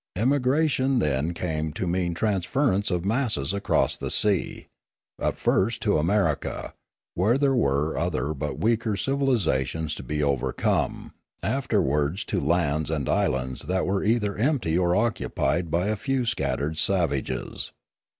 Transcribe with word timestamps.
Emigration 0.15 0.97
then 0.97 1.31
came 1.31 1.71
to 1.71 1.85
mean 1.85 2.15
transference 2.15 2.89
of 2.89 3.05
masses 3.05 3.53
across 3.53 3.95
the 3.95 4.09
sea, 4.09 4.65
at 5.19 5.37
first 5.37 5.79
to 5.79 5.99
America, 5.99 6.73
where 7.13 7.37
there 7.37 7.53
were 7.53 7.95
other 7.95 8.33
but 8.33 8.57
weaker 8.57 8.95
civilisations 8.97 9.93
to 9.93 10.01
be 10.01 10.23
over 10.23 10.51
come, 10.51 11.13
afterwards 11.43 12.23
to 12.25 12.41
lands 12.41 12.89
and 12.89 13.07
islands 13.07 13.61
that 13.67 13.85
were 13.85 14.03
either 14.03 14.35
empty 14.37 14.75
or 14.75 14.95
occupied 14.95 15.69
by 15.69 15.85
a 15.85 15.95
few 15.95 16.25
scattered 16.25 16.79
savages. 16.79 17.71